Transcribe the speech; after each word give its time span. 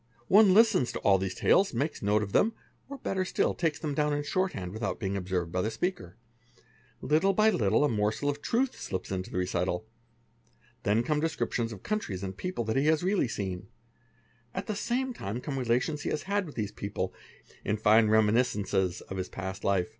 | 0.17 0.27
4 0.29 0.37
One 0.37 0.53
listens 0.55 0.91
to 0.93 0.99
all 1.01 1.19
these 1.19 1.35
tales, 1.35 1.75
makes 1.75 2.01
a 2.01 2.05
note 2.05 2.23
of 2.23 2.31
them, 2.31 2.53
or 2.89 2.97
better 2.97 3.23
sti 3.23 3.53
takes 3.53 3.77
them 3.77 3.93
down 3.93 4.13
in 4.15 4.23
shorthand 4.23 4.73
without 4.73 4.99
being 4.99 5.15
observed 5.15 5.51
by 5.51 5.61
the 5.61 5.69
speak 5.69 5.97
2 5.97 6.13
little 7.01 7.33
by 7.33 7.51
little 7.51 7.83
a 7.83 7.87
morsel 7.87 8.27
of 8.27 8.41
truth 8.41 8.75
slips 8.81 9.11
into 9.11 9.29
the 9.29 9.37
recital; 9.37 9.85
then 10.81 11.03
come 11.03 11.19
des 11.19 11.29
ori 11.39 11.51
tions 11.51 11.71
of 11.71 11.83
countries 11.83 12.23
and 12.23 12.35
people 12.35 12.63
that 12.63 12.77
he 12.77 12.87
has 12.87 13.03
really 13.03 13.27
seen, 13.27 13.67
at 14.55 14.65
the 14.65 14.75
same 14.75 15.13
i 15.19 15.39
come 15.39 15.59
relations 15.59 16.01
he 16.01 16.09
has 16.09 16.23
had 16.23 16.47
with 16.47 16.55
these 16.55 16.71
people, 16.71 17.13
in 17.63 17.77
fine 17.77 18.07
reminiscences 18.07 19.03
one 19.07 19.23
past 19.25 19.63
life. 19.63 19.89